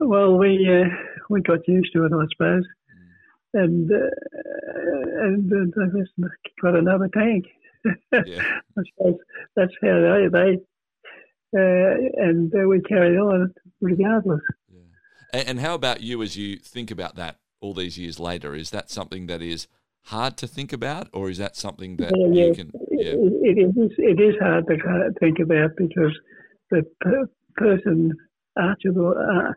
Well, 0.00 0.38
we 0.38 0.68
uh, 0.68 0.88
we 1.28 1.42
got 1.42 1.66
used 1.66 1.92
to 1.94 2.04
it, 2.04 2.12
I 2.12 2.24
suppose, 2.32 2.64
mm. 3.54 3.64
and 3.64 3.90
uh, 3.90 5.24
and 5.24 5.52
uh, 5.52 6.28
got 6.62 6.76
another 6.76 7.08
tank. 7.12 7.46
yeah. 8.12 8.60
I 8.76 8.82
suppose 8.96 9.18
that's 9.56 9.72
how 9.82 10.00
they 10.00 10.28
they 10.32 10.58
uh, 11.56 11.94
and 12.16 12.52
we 12.68 12.80
carry 12.80 13.16
on 13.16 13.54
regardless. 13.80 14.40
Yeah. 14.72 14.80
And, 15.32 15.48
and 15.48 15.60
how 15.60 15.74
about 15.74 16.02
you 16.02 16.22
as 16.22 16.36
you 16.36 16.56
think 16.56 16.90
about 16.90 17.16
that 17.16 17.38
all 17.60 17.74
these 17.74 17.98
years 17.98 18.20
later? 18.20 18.54
Is 18.54 18.70
that 18.70 18.90
something 18.90 19.26
that 19.26 19.42
is 19.42 19.66
hard 20.04 20.36
to 20.38 20.46
think 20.46 20.72
about, 20.72 21.08
or 21.12 21.30
is 21.30 21.38
that 21.38 21.56
something 21.56 21.96
that 21.96 22.12
yeah, 22.16 22.44
you 22.46 22.54
can? 22.54 22.72
Yeah. 22.98 23.12
It, 23.14 23.58
it 23.58 23.76
is. 23.76 23.92
It 23.98 24.20
is 24.20 24.34
hard 24.40 24.66
to 24.66 25.10
think 25.20 25.38
about 25.38 25.70
because 25.76 26.12
the 26.70 26.82
per- 27.00 27.30
person 27.56 28.12
Archibald 28.56 29.16
uh, 29.16 29.52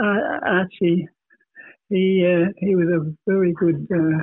uh, 0.00 0.38
Archie, 0.42 1.08
he 1.90 2.24
uh, 2.24 2.52
he 2.58 2.76
was 2.76 2.88
a 2.88 3.12
very 3.30 3.52
good 3.52 3.86
uh, 3.92 4.22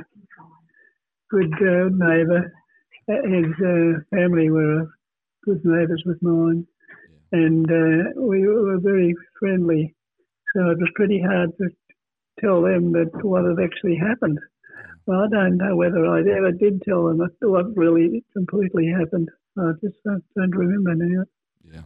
good 1.30 1.52
uh, 1.60 1.88
neighbour. 1.92 2.52
His 3.08 3.52
uh, 3.60 4.00
family 4.14 4.50
were 4.50 4.86
good 5.44 5.60
neighbours 5.64 6.02
with 6.06 6.22
mine, 6.22 6.66
yeah. 7.32 7.40
and 7.40 7.66
we 8.16 8.46
were 8.46 8.78
very 8.80 9.14
friendly. 9.38 9.94
So 10.54 10.70
it 10.70 10.78
was 10.78 10.90
pretty 10.94 11.20
hard 11.20 11.50
to 11.58 11.68
tell 12.40 12.62
them 12.62 12.92
that 12.92 13.10
what 13.22 13.44
had 13.44 13.62
actually 13.62 13.96
happened. 13.96 14.38
Well, 15.06 15.20
I 15.20 15.28
don't 15.28 15.56
know 15.56 15.76
whether 15.76 16.06
I 16.06 16.20
ever 16.20 16.52
did 16.52 16.82
tell 16.82 17.06
them 17.06 17.20
what 17.40 17.76
really 17.76 18.24
completely 18.32 18.86
happened. 18.86 19.30
I 19.58 19.72
just 19.80 19.96
don't, 20.04 20.24
don't 20.36 20.54
remember 20.54 20.94
now. 20.94 21.24
Yeah. 21.64 21.82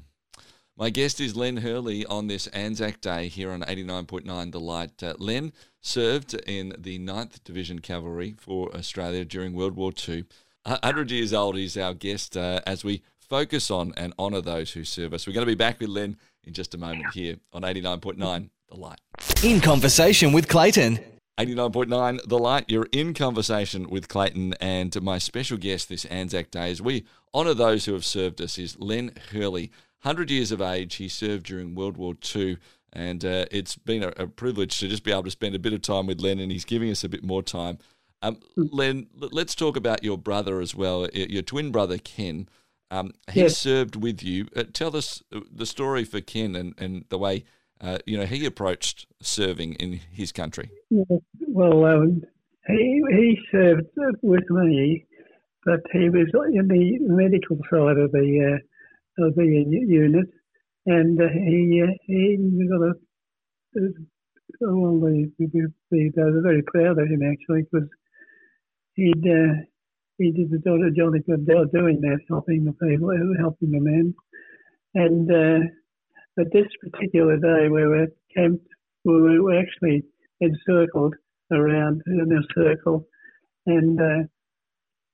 My 0.76 0.90
guest 0.90 1.20
is 1.20 1.34
Len 1.34 1.58
Hurley 1.58 2.04
on 2.04 2.26
this 2.26 2.46
Anzac 2.48 3.00
Day 3.00 3.28
here 3.28 3.50
on 3.50 3.62
89.9 3.62 4.52
The 4.52 4.60
Light. 4.60 5.02
Uh, 5.02 5.14
Len 5.18 5.52
served 5.80 6.34
in 6.46 6.74
the 6.76 6.98
9th 6.98 7.42
Division 7.44 7.78
Cavalry 7.78 8.34
for 8.38 8.74
Australia 8.76 9.24
during 9.24 9.54
World 9.54 9.76
War 9.76 9.92
II. 10.06 10.24
100 10.64 11.10
years 11.10 11.32
old, 11.32 11.56
he's 11.56 11.78
our 11.78 11.94
guest 11.94 12.36
uh, 12.36 12.60
as 12.66 12.84
we 12.84 13.02
focus 13.18 13.70
on 13.70 13.94
and 13.96 14.12
honour 14.18 14.42
those 14.42 14.72
who 14.72 14.84
serve 14.84 15.14
us. 15.14 15.26
We're 15.26 15.32
going 15.32 15.46
to 15.46 15.50
be 15.50 15.54
back 15.54 15.80
with 15.80 15.88
Len 15.88 16.18
in 16.44 16.52
just 16.52 16.74
a 16.74 16.78
moment 16.78 17.14
here 17.14 17.36
on 17.54 17.62
89.9 17.62 18.50
The 18.68 18.76
Light. 18.76 19.00
In 19.42 19.60
conversation 19.60 20.32
with 20.32 20.48
Clayton. 20.48 20.98
89.9 21.38 22.26
The 22.26 22.38
Light, 22.38 22.64
you're 22.66 22.88
in 22.92 23.12
conversation 23.12 23.90
with 23.90 24.08
Clayton, 24.08 24.54
and 24.54 25.02
my 25.02 25.18
special 25.18 25.58
guest 25.58 25.90
this 25.90 26.06
Anzac 26.06 26.50
Day 26.50 26.70
as 26.70 26.80
we 26.80 27.04
honour 27.34 27.52
those 27.52 27.84
who 27.84 27.92
have 27.92 28.06
served 28.06 28.40
us 28.40 28.56
is 28.56 28.78
Len 28.78 29.12
Hurley. 29.30 29.70
100 30.00 30.30
years 30.30 30.50
of 30.50 30.62
age, 30.62 30.94
he 30.94 31.10
served 31.10 31.44
during 31.44 31.74
World 31.74 31.98
War 31.98 32.14
II, 32.34 32.56
and 32.90 33.22
uh, 33.22 33.44
it's 33.50 33.76
been 33.76 34.02
a, 34.02 34.14
a, 34.16 34.26
privilege 34.26 34.78
to 34.78 34.88
just 34.88 35.04
be 35.04 35.12
able 35.12 35.24
to 35.24 35.30
spend 35.30 35.54
a 35.54 35.58
bit 35.58 35.74
of 35.74 35.82
time 35.82 36.06
with 36.06 36.22
Len, 36.22 36.38
and 36.38 36.50
he's 36.50 36.64
giving 36.64 36.90
us 36.90 37.04
a 37.04 37.08
bit 37.08 37.22
more 37.22 37.42
time. 37.42 37.76
Um, 38.22 38.38
Len, 38.56 39.08
let's 39.14 39.54
talk 39.54 39.76
about 39.76 40.02
your 40.02 40.16
brother 40.16 40.62
as 40.62 40.74
well, 40.74 41.06
your 41.12 41.42
twin 41.42 41.70
brother, 41.70 41.98
Ken. 41.98 42.48
Um, 42.90 43.12
he 43.30 43.40
yes. 43.40 43.58
served 43.58 43.94
with 43.94 44.22
you. 44.22 44.46
Uh, 44.56 44.64
tell 44.72 44.96
us 44.96 45.22
uh, 45.34 45.40
the 45.52 45.66
story 45.66 46.04
for 46.04 46.22
Ken 46.22 46.56
and, 46.56 46.72
and 46.78 47.04
the 47.10 47.18
way 47.18 47.44
uh, 47.80 47.98
you 48.06 48.16
know, 48.16 48.24
he 48.24 48.46
approached 48.46 49.06
serving 49.20 49.74
in 49.74 50.00
his 50.10 50.32
country? 50.32 50.70
Well, 50.90 51.84
um, 51.84 52.22
he 52.66 53.02
he 53.10 53.38
served 53.50 53.86
with 54.22 54.48
me, 54.50 55.06
but 55.64 55.80
he 55.92 56.08
was 56.08 56.28
in 56.52 56.68
the 56.68 56.98
medical 57.00 57.58
side 57.70 57.98
of 57.98 58.12
the 58.12 58.58
uh, 59.18 59.24
of 59.26 59.34
the 59.34 59.44
unit, 59.44 60.28
and 60.86 61.20
uh, 61.20 61.28
he 61.28 61.82
uh, 61.82 61.92
he 62.06 62.66
got 62.68 62.82
a 62.82 62.94
well, 64.60 65.00
they 65.00 66.10
were 66.16 66.42
very 66.42 66.62
proud 66.62 66.98
of 66.98 67.08
him 67.08 67.20
actually 67.22 67.62
because 67.70 67.88
he'd 68.94 69.26
uh, 69.26 69.54
he 70.18 70.32
did 70.32 70.52
a 70.52 70.90
jolly 70.90 71.20
good 71.20 71.46
job 71.46 71.70
doing 71.72 72.00
that, 72.00 72.20
helping 72.28 72.64
the 72.64 72.72
people, 72.72 73.12
helping 73.38 73.70
the 73.70 73.80
men, 73.80 74.14
and 74.94 75.30
uh, 75.30 75.66
but 76.36 76.52
this 76.52 76.66
particular 76.82 77.36
day, 77.38 77.68
we 77.68 77.86
were 77.86 78.08
camped, 78.36 78.66
we 79.04 79.40
were 79.40 79.58
actually 79.58 80.02
encircled 80.40 81.14
around 81.50 82.02
in 82.06 82.30
a 82.32 82.42
circle, 82.54 83.06
and 83.66 84.00
uh, 84.00 84.26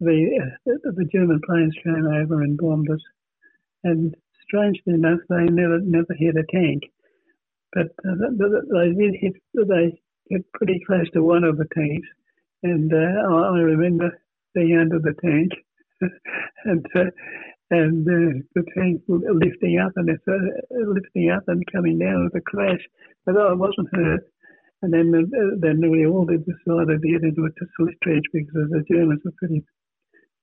the 0.01 0.41
uh, 0.67 0.73
the 0.85 1.09
German 1.13 1.41
planes 1.47 1.75
came 1.85 2.07
over 2.07 2.43
and 2.43 2.59
bombed 2.59 2.91
us. 2.91 3.01
And 3.85 4.15
strangely 4.43 4.95
enough, 4.95 5.21
they 5.29 5.45
never 5.45 5.79
never 5.81 6.15
hit 6.19 6.37
a 6.37 6.45
tank, 6.53 6.83
but 7.73 7.89
uh, 8.09 8.15
they 8.73 8.93
did 8.93 9.15
hit. 9.21 9.35
They 9.55 10.01
hit 10.29 10.53
pretty 10.53 10.81
close 10.87 11.09
to 11.13 11.23
one 11.23 11.45
of 11.45 11.57
the 11.57 11.67
tanks, 11.75 12.09
and 12.63 12.93
uh, 12.93 13.29
I 13.29 13.59
remember 13.59 14.19
being 14.55 14.77
under 14.79 14.99
the 14.99 15.15
tank, 15.23 15.53
and 16.65 16.87
uh, 16.97 17.11
and 17.73 18.07
uh, 18.07 18.45
the 18.55 18.63
tank 18.77 19.01
lifting 19.09 19.81
up 19.81 19.93
and 19.97 20.11
it's 20.11 20.29
uh, 20.29 20.37
lifting 20.93 21.31
up 21.31 21.43
and 21.49 21.65
coming 21.73 21.99
down 21.99 22.25
with 22.25 22.35
a 22.37 22.45
crash. 22.45 22.85
But 23.25 23.39
I 23.39 23.55
wasn't 23.55 23.89
hurt. 23.93 24.29
And 24.83 24.93
then 24.93 25.09
uh, 25.15 25.57
then 25.59 25.81
we 25.91 26.07
all 26.07 26.27
decided 26.27 27.01
to 27.01 27.09
get 27.09 27.25
into 27.25 27.47
a 27.47 27.53
slit 27.77 27.95
trench 28.03 28.25
because 28.33 28.69
the 28.69 28.85
Germans 28.91 29.23
were 29.25 29.33
pretty 29.39 29.65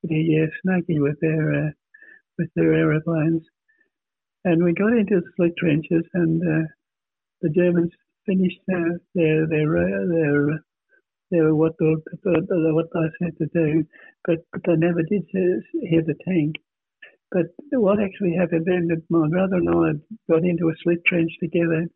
pretty 0.01 0.41
uh, 0.41 0.50
snaky 0.63 1.00
with 1.00 1.19
their 1.21 1.67
uh, 1.67 1.71
with 2.39 2.50
their 2.55 2.74
aeroplanes. 2.74 3.43
And 4.45 4.63
we 4.63 4.74
got 4.74 4.93
into 4.93 5.19
the 5.19 5.31
slit 5.36 5.53
trenches, 5.59 6.05
and 6.13 6.41
uh, 6.41 6.67
the 7.41 7.50
Germans 7.50 7.91
finished 8.25 8.62
uh, 8.74 8.98
their 9.13 9.45
their 9.45 9.67
their 10.07 10.63
their 11.29 11.53
what 11.53 11.74
they, 11.79 11.93
what 12.24 12.88
they 12.93 13.09
said 13.21 13.38
to 13.38 13.45
do, 13.53 13.83
but, 14.25 14.39
but 14.51 14.62
they 14.65 14.75
never 14.77 15.03
did 15.03 15.24
hit 15.31 16.07
the 16.07 16.15
tank. 16.25 16.55
But 17.31 17.48
what 17.71 18.01
actually 18.01 18.33
happened 18.33 18.65
then 18.65 18.88
that 18.88 19.03
my 19.09 19.27
brother 19.29 19.57
and 19.57 19.69
I 19.69 20.31
got 20.31 20.43
into 20.43 20.69
a 20.69 20.74
slit 20.81 21.05
trench 21.05 21.31
together 21.39 21.88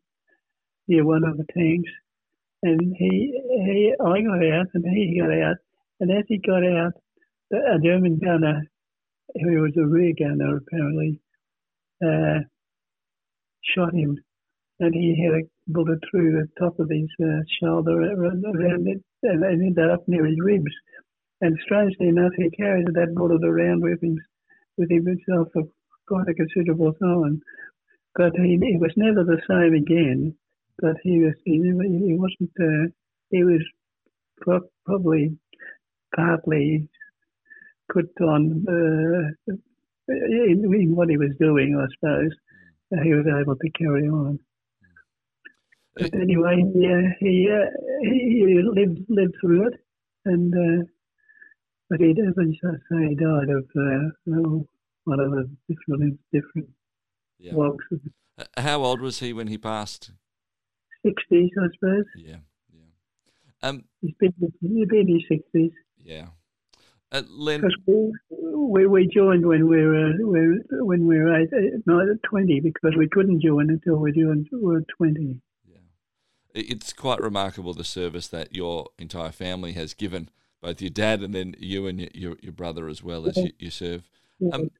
near 0.86 1.04
one 1.04 1.24
of 1.24 1.36
the 1.36 1.46
tanks, 1.52 1.90
and 2.62 2.94
he, 2.96 3.40
he 3.66 3.94
I 4.00 4.20
got 4.22 4.44
out 4.46 4.66
and 4.74 4.84
he 4.86 5.18
got 5.20 5.32
out, 5.32 5.56
and 5.98 6.10
as 6.12 6.24
he 6.28 6.38
got 6.38 6.64
out, 6.64 6.92
a 7.52 7.78
German 7.82 8.18
gunner, 8.18 8.62
who 9.34 9.60
was 9.60 9.76
a 9.76 9.86
rear 9.86 10.12
gunner 10.16 10.58
apparently, 10.58 11.20
uh, 12.04 12.40
shot 13.74 13.92
him, 13.92 14.16
and 14.78 14.94
he 14.94 15.20
had 15.20 15.34
a 15.34 15.48
bullet 15.66 15.98
through 16.10 16.32
the 16.32 16.48
top 16.60 16.78
of 16.78 16.88
his 16.90 17.08
uh, 17.20 17.42
shoulder 17.60 18.00
around 18.00 18.86
it, 18.86 19.02
and 19.24 19.44
ended 19.44 19.78
up 19.90 20.06
near 20.06 20.26
his 20.26 20.38
ribs. 20.38 20.72
And 21.40 21.58
strangely 21.64 22.08
enough, 22.08 22.32
he 22.36 22.50
carried 22.50 22.86
that 22.86 23.14
bullet 23.16 23.44
around 23.44 23.82
with 23.82 24.00
him 24.02 24.18
with 24.76 24.90
himself 24.90 25.48
for 25.52 25.62
quite 26.06 26.28
a 26.28 26.34
considerable 26.34 26.92
time. 26.94 27.40
But 28.14 28.32
he, 28.36 28.58
he 28.62 28.76
was 28.76 28.92
never 28.96 29.24
the 29.24 29.40
same 29.48 29.74
again. 29.74 30.36
But 30.78 30.96
he 31.02 31.20
was 31.20 31.34
he, 31.44 31.54
he 31.54 32.16
wasn't 32.18 32.50
uh, 32.60 32.90
he 33.30 33.44
was 33.44 33.62
pro- 34.40 34.68
probably 34.84 35.36
partly 36.14 36.88
put 37.92 38.10
on 38.20 38.64
uh, 38.68 39.52
in, 40.08 40.74
in, 40.74 40.96
what 40.96 41.08
he 41.08 41.16
was 41.16 41.30
doing, 41.40 41.76
I 41.76 41.86
suppose. 41.94 42.32
Uh, 42.92 43.02
he 43.02 43.14
was 43.14 43.26
able 43.26 43.56
to 43.56 43.70
carry 43.70 44.08
on. 44.08 44.38
But 45.96 46.14
anyway, 46.14 46.62
yeah, 46.74 47.02
he 47.20 47.48
uh, 47.50 47.66
he, 48.02 48.44
he 48.46 48.62
lived 48.62 48.98
lived 49.08 49.34
through 49.40 49.68
it, 49.68 49.74
and 50.24 50.52
uh, 50.54 50.84
but 51.96 52.04
he 52.04 52.12
doesn't 52.12 52.56
say 52.60 53.08
he 53.08 53.14
died 53.14 53.50
of 53.50 53.64
uh, 53.76 54.64
one 55.04 55.20
of 55.20 55.30
the 55.30 55.48
different 55.68 56.18
different 56.32 56.68
yeah. 57.38 57.54
walks. 57.54 57.84
How 58.56 58.82
old 58.82 59.00
was 59.00 59.20
he 59.20 59.32
when 59.32 59.46
he 59.46 59.58
passed? 59.58 60.10
Sixties, 61.06 61.50
I 61.56 61.66
suppose. 61.74 62.04
Yeah, 62.16 62.38
yeah. 62.72 63.68
Um, 63.68 63.84
he's 64.00 64.14
been 64.18 64.34
he's 64.60 64.88
been 64.88 65.08
in 65.08 65.08
his 65.08 65.22
sixties. 65.28 65.70
Yeah. 66.02 66.26
Uh, 67.12 67.22
Len, 67.30 67.62
we, 68.26 68.88
we 68.88 69.06
joined 69.06 69.46
when 69.46 69.68
we 69.68 69.84
were 69.86 70.14
when 70.84 71.06
we 71.06 71.18
were 71.18 71.42
eight, 71.42 71.50
no, 71.86 72.02
twenty 72.28 72.58
because 72.58 72.96
we 72.98 73.08
couldn't 73.08 73.40
join 73.40 73.70
until 73.70 73.98
we 73.98 74.10
joined 74.10 74.48
we 74.50 74.58
were 74.58 74.84
twenty. 74.96 75.40
Yeah, 75.64 75.78
it's 76.54 76.92
quite 76.92 77.20
remarkable 77.20 77.72
the 77.72 77.84
service 77.84 78.26
that 78.28 78.52
your 78.52 78.88
entire 78.98 79.30
family 79.30 79.74
has 79.74 79.94
given 79.94 80.28
both 80.64 80.80
your 80.80 80.90
dad 80.90 81.20
and 81.20 81.34
then 81.34 81.54
you 81.58 81.86
and 81.86 82.08
your 82.14 82.36
your 82.40 82.52
brother 82.52 82.88
as 82.88 83.02
well 83.02 83.26
as 83.26 83.36
you, 83.36 83.50
you 83.58 83.70
serve. 83.70 84.08
Um, 84.52 84.70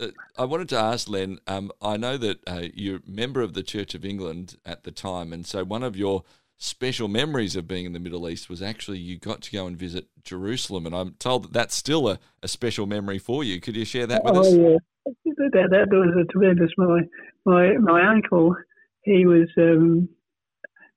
uh, 0.00 0.08
I 0.38 0.44
wanted 0.44 0.68
to 0.70 0.78
ask 0.78 1.08
Len. 1.08 1.38
Um, 1.46 1.72
I 1.82 1.96
know 1.96 2.16
that 2.16 2.38
uh, 2.46 2.68
you're 2.74 2.98
a 2.98 3.10
member 3.10 3.40
of 3.40 3.54
the 3.54 3.62
Church 3.62 3.94
of 3.94 4.04
England 4.04 4.56
at 4.64 4.84
the 4.84 4.92
time, 4.92 5.32
and 5.32 5.44
so 5.44 5.64
one 5.64 5.82
of 5.82 5.96
your 5.96 6.22
special 6.58 7.08
memories 7.08 7.56
of 7.56 7.66
being 7.66 7.84
in 7.84 7.92
the 7.92 7.98
Middle 7.98 8.28
East 8.28 8.48
was 8.48 8.62
actually 8.62 8.98
you 8.98 9.18
got 9.18 9.42
to 9.42 9.50
go 9.50 9.66
and 9.66 9.76
visit 9.76 10.06
Jerusalem, 10.22 10.86
and 10.86 10.94
I'm 10.94 11.14
told 11.18 11.44
that 11.44 11.52
that's 11.52 11.74
still 11.74 12.08
a, 12.08 12.18
a 12.42 12.48
special 12.48 12.86
memory 12.86 13.18
for 13.18 13.42
you. 13.42 13.60
Could 13.60 13.74
you 13.76 13.84
share 13.84 14.06
that 14.06 14.22
with 14.22 14.36
us? 14.36 14.46
oh, 14.46 14.76
us? 14.76 14.80
Yeah. 15.24 15.32
That, 15.52 15.68
that 15.70 15.88
was 15.90 16.14
a 16.20 16.32
tremendous. 16.32 16.70
My 16.76 17.00
my 17.44 17.72
my 17.78 18.08
uncle, 18.08 18.54
he 19.02 19.26
was 19.26 19.48
um, 19.58 20.08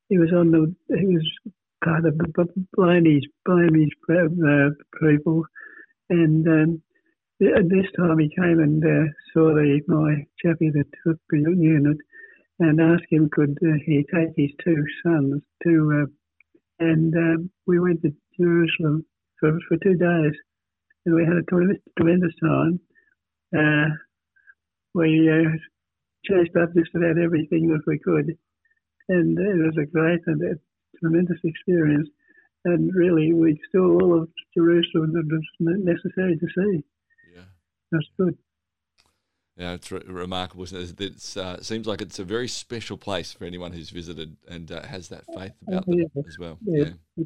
he 0.07 0.19
was 0.19 0.31
on 0.33 0.51
the 0.51 0.75
he 0.97 1.07
was 1.07 1.53
part 1.83 2.05
of 2.05 2.17
the 2.17 2.65
Blamey's 2.73 3.25
Blamey's 3.45 3.89
uh, 4.09 4.69
people, 5.01 5.43
and 6.09 6.47
um, 6.47 6.81
this 7.39 7.87
time 7.97 8.19
he 8.19 8.29
came 8.35 8.59
and 8.59 8.83
uh, 8.83 9.11
saw 9.33 9.53
the, 9.53 9.81
my 9.87 10.25
chappie 10.43 10.71
that 10.71 10.85
took 11.05 11.17
the 11.29 11.39
unit 11.39 11.97
and 12.59 12.81
asked 12.81 13.07
him 13.09 13.29
could 13.31 13.57
uh, 13.63 13.77
he 13.85 14.05
take 14.13 14.29
his 14.35 14.51
two 14.63 14.83
sons 15.03 15.41
to, 15.63 16.03
uh, 16.03 16.85
and 16.85 17.15
um, 17.15 17.49
we 17.65 17.79
went 17.79 18.01
to 18.01 18.11
Jerusalem 18.37 19.05
for, 19.39 19.57
for 19.67 19.77
two 19.77 19.95
days. 19.95 20.33
And 21.05 21.15
we 21.15 21.23
had 21.23 21.37
a 21.37 21.43
tremendous, 21.97 22.33
time. 22.43 22.79
Uh, 23.55 23.95
we 24.93 25.29
uh, 25.29 25.49
chased 26.25 26.55
up 26.57 26.69
just 26.75 26.93
about 26.93 27.17
everything 27.17 27.67
that 27.69 27.81
we 27.87 27.99
could. 27.99 28.35
And 29.07 29.39
it 29.39 29.55
was 29.55 29.77
a 29.81 29.89
great 29.89 30.19
and 30.27 30.41
tremendous 30.99 31.39
experience 31.43 32.09
and 32.65 32.93
really 32.93 33.33
we 33.33 33.59
saw 33.71 33.99
all 33.99 34.21
of 34.21 34.29
Jerusalem 34.53 35.13
that 35.13 35.25
was 35.29 35.43
necessary 35.59 36.37
to 36.37 36.47
see 36.47 36.83
Yeah, 37.33 37.41
that's 37.91 38.07
good. 38.17 38.37
Yeah, 39.57 39.73
it's 39.73 39.91
re- 39.91 40.01
remarkable. 40.05 40.65
It 40.71 41.37
uh, 41.37 41.61
seems 41.61 41.85
like 41.85 42.01
it's 42.01 42.19
a 42.19 42.23
very 42.23 42.47
special 42.47 42.97
place 42.97 43.33
for 43.33 43.43
anyone 43.43 43.73
who's 43.73 43.89
visited 43.89 44.37
and 44.47 44.71
uh, 44.71 44.83
has 44.83 45.09
that 45.09 45.25
faith 45.35 45.51
about 45.67 45.83
yeah. 45.87 46.05
them 46.13 46.23
as 46.25 46.39
well. 46.39 46.57
Yeah, 46.63 46.89
yeah. 47.17 47.25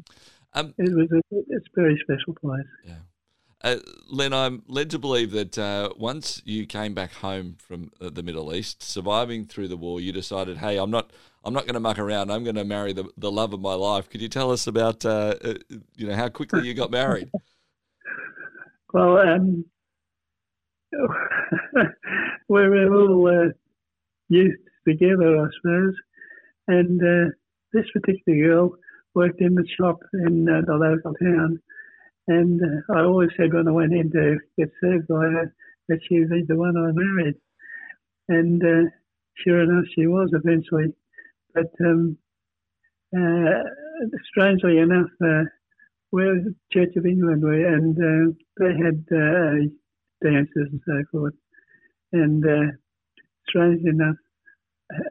Um, 0.52 0.74
it 0.78 0.94
was 0.94 1.08
a, 1.12 1.20
it's 1.30 1.66
a 1.66 1.80
very 1.80 2.00
special 2.02 2.34
place. 2.34 2.66
Yeah. 2.84 2.94
Uh, 3.64 3.78
Len, 4.10 4.34
I'm 4.34 4.62
led 4.68 4.90
to 4.90 4.98
believe 4.98 5.30
that 5.30 5.58
uh, 5.58 5.88
once 5.96 6.42
you 6.44 6.66
came 6.66 6.92
back 6.92 7.14
home 7.14 7.56
from 7.58 7.90
uh, 7.98 8.10
the 8.10 8.22
Middle 8.22 8.54
East, 8.54 8.82
surviving 8.82 9.46
through 9.46 9.68
the 9.68 9.76
war, 9.78 10.02
you 10.02 10.12
decided, 10.12 10.58
"Hey, 10.58 10.76
I'm 10.76 10.90
not, 10.90 11.10
I'm 11.42 11.54
not 11.54 11.62
going 11.62 11.72
to 11.72 11.80
muck 11.80 11.98
around. 11.98 12.30
I'm 12.30 12.44
going 12.44 12.56
to 12.56 12.64
marry 12.64 12.92
the, 12.92 13.08
the 13.16 13.32
love 13.32 13.54
of 13.54 13.62
my 13.62 13.72
life." 13.72 14.10
Could 14.10 14.20
you 14.20 14.28
tell 14.28 14.50
us 14.50 14.66
about, 14.66 15.06
uh, 15.06 15.36
uh, 15.42 15.54
you 15.96 16.06
know, 16.06 16.14
how 16.14 16.28
quickly 16.28 16.68
you 16.68 16.74
got 16.74 16.90
married? 16.90 17.30
well, 18.92 19.16
um, 19.16 19.64
we 22.48 22.68
were 22.68 22.94
all 22.94 23.50
youth 24.28 24.58
together, 24.86 25.40
I 25.40 25.46
suppose. 25.56 25.94
And 26.68 27.00
uh, 27.00 27.30
this 27.72 27.86
particular 27.94 28.46
girl 28.46 28.76
worked 29.14 29.40
in 29.40 29.54
the 29.54 29.66
shop 29.80 30.00
in 30.12 30.44
the 30.44 30.74
local 30.74 31.14
town. 31.14 31.62
And 32.26 32.60
uh, 32.60 32.94
I 32.94 33.02
always 33.02 33.30
said 33.36 33.52
when 33.52 33.68
I 33.68 33.72
went 33.72 33.92
in 33.92 34.10
to 34.12 34.38
get 34.58 34.70
served 34.80 35.08
by 35.08 35.24
her 35.24 35.54
that 35.88 36.00
she 36.08 36.20
was 36.20 36.30
the 36.48 36.56
one 36.56 36.76
I 36.76 36.90
married. 36.92 37.34
And 38.28 38.62
uh, 38.62 38.90
sure 39.36 39.62
enough, 39.62 39.84
she 39.94 40.06
was 40.06 40.30
eventually. 40.32 40.94
But 41.54 41.70
um, 41.80 42.16
uh, 43.16 43.62
strangely 44.30 44.78
enough, 44.78 45.10
uh, 45.22 45.44
we're 46.12 46.42
Church 46.72 46.96
of 46.96 47.06
England, 47.06 47.42
we, 47.44 47.64
and 47.64 47.96
uh, 47.98 48.32
they 48.58 48.72
had 48.72 49.04
uh, 49.12 49.68
dances 50.22 50.68
and 50.70 50.80
so 50.86 51.02
forth. 51.12 51.34
And 52.12 52.44
uh, 52.46 52.72
strangely 53.48 53.90
enough, 53.90 54.16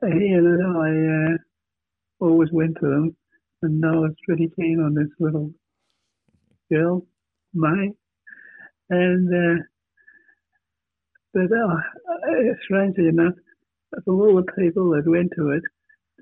he 0.02 0.32
and 0.32 0.64
I 0.64 1.34
uh, 1.34 1.38
always 2.26 2.50
went 2.52 2.78
to 2.80 2.88
them, 2.88 3.16
and 3.62 3.86
I 3.86 3.92
was 3.92 4.14
pretty 4.26 4.50
keen 4.56 4.80
on 4.80 4.94
this 4.96 5.10
little 5.20 5.52
girl, 6.74 7.06
May. 7.54 7.92
And 8.90 9.28
uh, 9.44 9.64
but 11.34 11.50
uh, 11.52 12.54
strangely 12.66 13.08
enough, 13.08 13.34
of 13.98 14.04
all 14.08 14.36
the 14.36 14.52
people 14.62 14.92
that 14.92 15.10
went 15.10 15.32
to 15.36 15.50
it, 15.58 15.64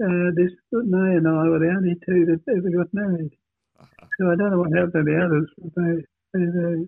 uh, 0.04 0.32
this 0.36 0.52
May 0.72 1.18
and 1.18 1.28
I 1.28 1.50
were 1.50 1.60
the 1.60 1.74
only 1.76 1.96
two 2.06 2.26
that 2.28 2.42
ever 2.50 2.70
got 2.78 2.94
married. 2.94 3.34
Uh-huh. 3.80 4.08
So 4.20 4.32
I 4.32 4.36
don't 4.36 4.52
know 4.52 4.60
what 4.60 4.78
happened 4.78 4.94
to 4.94 5.04
the 5.04 5.18
others. 5.26 5.50
They, 5.76 5.94
they, 6.34 6.88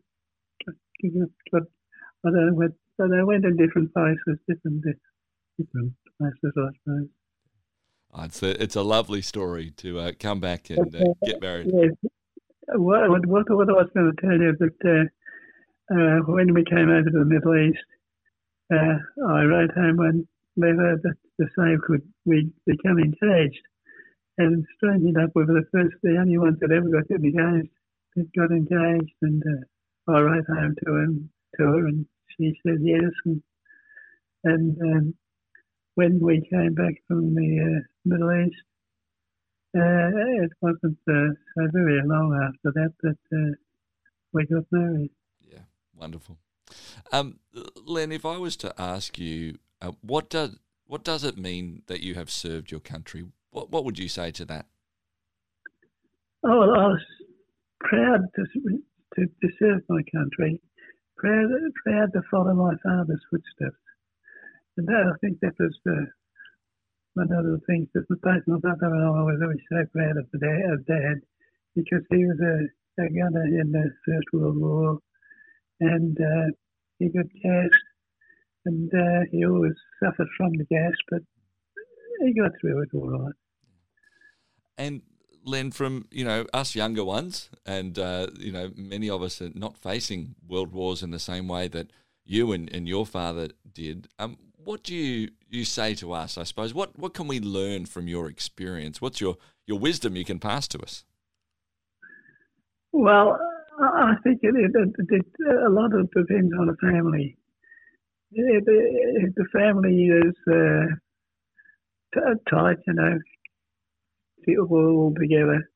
they 1.01 1.19
got, 1.51 1.63
I 2.25 2.29
don't 2.29 2.47
know 2.47 2.53
what, 2.53 2.71
but 2.97 3.09
they 3.09 3.23
went 3.23 3.45
in 3.45 3.57
different 3.57 3.93
places, 3.93 4.39
different 4.47 4.85
different 5.57 5.93
places, 6.17 6.53
I 6.57 6.69
suppose. 6.83 7.09
Oh, 8.15 8.23
it's 8.23 8.43
a 8.43 8.63
it's 8.63 8.75
a 8.75 8.83
lovely 8.83 9.21
story 9.21 9.71
to 9.77 9.99
uh, 9.99 10.11
come 10.19 10.39
back 10.39 10.69
and 10.69 10.95
uh, 10.95 11.13
get 11.25 11.41
married. 11.41 11.71
Yes. 11.73 11.91
What, 12.67 13.27
what, 13.27 13.49
what 13.49 13.69
I 13.69 13.73
was 13.73 13.89
going 13.93 14.13
to 14.15 14.21
tell 14.21 14.39
you 14.39 14.55
that 14.59 15.09
uh, 15.91 15.93
uh, 15.93 16.19
when 16.25 16.53
we 16.53 16.63
came 16.63 16.89
over 16.89 17.03
to 17.03 17.19
the 17.19 17.25
Middle 17.25 17.55
East, 17.57 17.85
uh, 18.71 18.97
I 19.27 19.43
wrote 19.43 19.71
home 19.71 19.97
one 19.97 20.27
letter 20.55 20.99
that 21.03 21.15
the 21.37 21.47
same 21.57 21.79
could 21.85 22.01
we 22.25 22.51
become 22.65 22.99
engaged. 22.99 23.61
And 24.37 24.65
strangely 24.77 25.09
enough, 25.09 25.31
we 25.35 25.43
were 25.43 25.53
the 25.53 25.67
first, 25.71 25.95
the 26.01 26.17
only 26.17 26.37
ones 26.37 26.57
that 26.61 26.71
ever 26.71 26.89
got 26.89 27.09
engaged. 27.11 27.69
That 28.15 28.33
got 28.33 28.51
engaged, 28.51 29.15
and 29.21 29.43
uh, 29.45 30.11
I 30.11 30.19
wrote 30.21 30.45
home 30.47 30.75
to 30.85 30.95
him, 30.97 31.29
to 31.57 31.63
her, 31.63 31.87
and 31.87 32.05
she 32.37 32.53
said 32.65 32.77
yes. 32.81 33.11
And, 33.25 33.43
and 34.43 34.81
um, 34.81 35.15
when 35.95 36.19
we 36.19 36.47
came 36.49 36.75
back 36.75 36.95
from 37.07 37.35
the 37.35 37.59
uh, 37.59 37.81
Middle 38.05 38.45
East, 38.45 38.61
it 39.73 40.51
wasn't 40.61 40.97
uh, 41.07 41.33
very 41.71 42.01
long 42.05 42.39
after 42.47 42.71
that 42.73 42.93
that 43.01 43.17
uh, 43.35 43.55
we 44.31 44.45
got 44.45 44.65
married. 44.71 45.11
Yeah, 45.41 45.63
wonderful. 45.95 46.37
Um, 47.11 47.39
Len, 47.85 48.11
if 48.11 48.25
I 48.25 48.37
was 48.37 48.55
to 48.57 48.73
ask 48.79 49.17
you, 49.17 49.57
uh, 49.81 49.91
what 50.01 50.29
does 50.29 50.57
what 50.87 51.03
does 51.03 51.23
it 51.23 51.37
mean 51.37 51.83
that 51.87 52.01
you 52.01 52.15
have 52.15 52.29
served 52.29 52.71
your 52.71 52.79
country? 52.79 53.25
What 53.51 53.71
what 53.71 53.85
would 53.85 53.99
you 53.99 54.09
say 54.09 54.31
to 54.31 54.45
that? 54.45 54.65
Oh, 56.43 56.59
well, 56.59 56.75
I 56.75 56.87
was 56.87 57.05
proud 57.79 58.21
to 58.35 58.45
to, 59.15 59.25
to 59.25 59.49
serve 59.59 59.81
my 59.89 60.01
country, 60.11 60.61
proud 61.17 61.49
proud 61.83 62.13
to 62.13 62.21
follow 62.29 62.53
my 62.53 62.73
father's 62.83 63.21
footsteps, 63.29 63.81
and 64.77 64.87
that, 64.87 65.11
I 65.13 65.17
think 65.21 65.39
that 65.41 65.53
was 65.59 65.77
the 65.85 66.07
one 67.13 67.31
of 67.31 67.45
the 67.45 67.59
things 67.67 67.87
that 67.93 68.07
both 68.09 68.43
my 68.47 68.57
brother 68.57 68.93
and 68.93 69.03
I 69.03 69.21
was 69.21 69.39
always 69.41 69.59
so 69.69 69.85
proud 69.93 70.17
of, 70.17 70.31
dad, 70.39 70.71
of 70.71 70.85
Dad 70.85 71.21
because 71.75 72.03
he 72.09 72.25
was 72.25 72.39
a, 72.41 73.03
a 73.03 73.09
gunner 73.09 73.45
in 73.45 73.71
the 73.71 73.91
First 74.05 74.27
World 74.33 74.57
War 74.57 74.99
and 75.79 76.17
uh, 76.19 76.51
he 76.99 77.09
got 77.09 77.25
gassed 77.43 77.83
and 78.65 78.91
uh, 78.93 79.25
he 79.31 79.45
always 79.45 79.73
suffered 80.01 80.27
from 80.37 80.51
the 80.53 80.65
gas, 80.65 80.93
but 81.09 81.21
he 82.21 82.33
got 82.33 82.51
through 82.59 82.83
it 82.83 82.89
all 82.93 83.09
right. 83.09 83.33
And 84.77 85.01
Len, 85.45 85.71
from 85.71 86.07
you 86.11 86.23
know 86.23 86.45
us 86.53 86.75
younger 86.75 87.03
ones, 87.03 87.49
and 87.65 87.99
uh, 87.99 88.27
you 88.39 88.51
know 88.51 88.71
many 88.75 89.09
of 89.09 89.21
us 89.21 89.41
are 89.41 89.51
not 89.53 89.77
facing 89.77 90.35
world 90.47 90.71
wars 90.71 91.03
in 91.03 91.11
the 91.11 91.19
same 91.19 91.47
way 91.47 91.67
that 91.67 91.91
you 92.25 92.51
and, 92.53 92.73
and 92.73 92.87
your 92.87 93.05
father 93.05 93.49
did. 93.73 94.07
Um, 94.17 94.37
what 94.65 94.83
do 94.83 94.95
you, 94.95 95.29
you 95.49 95.65
say 95.65 95.95
to 95.95 96.13
us? 96.13 96.37
I 96.37 96.43
suppose 96.43 96.73
what 96.73 96.97
what 96.97 97.13
can 97.13 97.27
we 97.27 97.39
learn 97.39 97.85
from 97.85 98.07
your 98.07 98.29
experience? 98.29 99.01
What's 99.01 99.21
your 99.21 99.37
your 99.65 99.79
wisdom 99.79 100.15
you 100.15 100.25
can 100.25 100.39
pass 100.39 100.67
to 100.69 100.79
us? 100.79 101.05
Well, 102.91 103.39
I 103.79 104.13
think 104.23 104.39
it, 104.43 104.53
it, 104.55 104.95
it, 105.09 105.25
a 105.65 105.69
lot 105.69 105.93
of 105.93 106.01
it 106.01 106.11
depends 106.15 106.53
on 106.59 106.67
the 106.67 106.77
family. 106.79 107.37
If, 108.31 108.65
the 108.65 109.45
family 109.51 110.09
is 110.09 110.35
uh, 110.51 112.33
tight, 112.49 112.77
you 112.87 112.93
know, 112.93 113.19
people 114.45 114.67
all 114.71 115.13
together, 115.19 115.69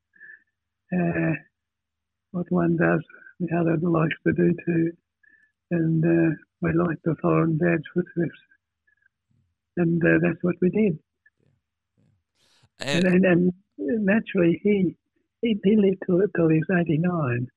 uh, 0.93 1.33
what 2.31 2.45
one 2.49 2.77
does, 2.77 3.03
the 3.39 3.55
other 3.55 3.77
likes 3.77 4.15
to 4.25 4.33
do 4.33 4.53
too, 4.65 4.91
and 5.71 6.03
uh, 6.03 6.35
we 6.61 6.73
like 6.73 6.97
follow 7.21 7.43
in 7.43 7.57
Dad's 7.57 7.83
footsteps 7.93 8.39
and 9.77 10.03
uh, 10.03 10.19
that's 10.21 10.41
what 10.41 10.55
we 10.61 10.69
did. 10.69 10.99
And, 12.79 13.05
and, 13.05 13.25
and, 13.25 13.53
naturally, 13.77 14.59
he, 14.63 14.95
he 15.41 15.59
he 15.63 15.75
lived 15.75 16.03
till, 16.05 16.21
till 16.35 16.49
he 16.49 16.59
was 16.59 16.79
eighty 16.79 16.97
nine, 16.97 17.47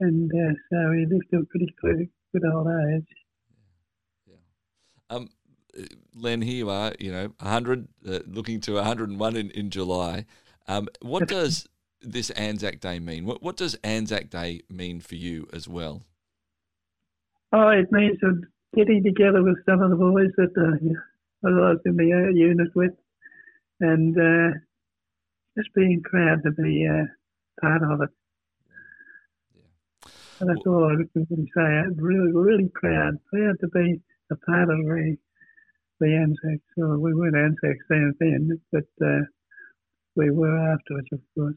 and 0.00 0.30
uh, 0.30 0.54
so 0.70 0.92
he 0.92 1.06
lived 1.06 1.26
to 1.32 1.40
a 1.40 1.44
pretty 1.44 1.74
good, 1.80 2.08
good 2.32 2.42
old 2.50 2.68
age. 2.68 3.06
Yeah. 4.26 4.36
Um, 5.10 5.28
Len, 6.14 6.40
here 6.42 6.56
you 6.56 6.70
are. 6.70 6.92
You 6.98 7.12
know, 7.12 7.32
hundred, 7.40 7.88
uh, 8.08 8.20
looking 8.26 8.60
to 8.62 8.82
hundred 8.82 9.10
and 9.10 9.20
one 9.20 9.36
in 9.36 9.50
in 9.50 9.70
July. 9.70 10.24
Um, 10.66 10.88
what 11.02 11.28
does 11.28 11.66
this 12.00 12.30
Anzac 12.30 12.80
Day 12.80 12.98
mean? 12.98 13.26
What 13.26 13.42
what 13.42 13.56
does 13.56 13.74
Anzac 13.84 14.30
Day 14.30 14.62
mean 14.70 15.00
for 15.00 15.16
you 15.16 15.48
as 15.52 15.68
well? 15.68 16.06
Oh, 17.52 17.68
it 17.68 17.92
means 17.92 18.18
getting 18.74 19.02
together 19.04 19.42
with 19.42 19.64
some 19.64 19.80
of 19.80 19.90
the 19.90 19.96
boys 19.96 20.30
that 20.36 20.50
uh, 20.58 20.94
I 21.46 21.50
was 21.50 21.78
in 21.84 21.96
the 21.96 22.32
unit 22.34 22.68
with, 22.74 22.92
and 23.80 24.16
uh, 24.18 24.56
just 25.56 25.74
being 25.74 26.02
proud 26.02 26.42
to 26.44 26.50
be 26.52 26.88
uh, 26.90 27.04
part 27.60 27.82
of 27.82 28.00
it. 28.00 28.10
Yeah. 29.54 30.10
And 30.40 30.50
that's 30.50 30.66
well, 30.66 30.76
all 30.76 30.92
I 30.92 31.04
can 31.12 31.26
really 31.30 31.50
say. 31.54 31.62
I'm 31.62 31.96
really, 31.96 32.32
really 32.32 32.70
proud, 32.74 33.14
proud 33.32 33.56
to 33.60 33.68
be 33.68 34.00
a 34.30 34.36
part 34.36 34.70
of 34.70 34.78
the 34.78 35.16
the 36.00 36.06
Anzacs. 36.06 36.64
Well, 36.76 36.98
we 36.98 37.14
weren't 37.14 37.36
Anzacs 37.36 37.84
then, 37.88 38.14
then 38.18 38.60
but 38.72 39.06
uh, 39.06 39.20
we 40.16 40.30
were 40.30 40.72
afterwards, 40.72 41.08
of 41.12 41.20
course. 41.34 41.54